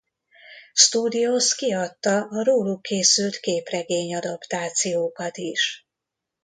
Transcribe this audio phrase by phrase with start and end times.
[0.73, 5.85] Studios kiadta a róluk készült képregény adaptációkat is.